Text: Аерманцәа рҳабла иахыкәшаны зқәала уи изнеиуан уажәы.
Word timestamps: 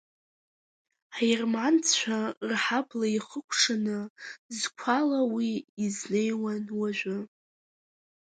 Аерманцәа 1.17 2.19
рҳабла 2.49 3.07
иахыкәшаны 3.11 3.97
зқәала 4.57 5.19
уи 5.33 5.49
изнеиуан 5.83 6.63
уажәы. 6.79 7.17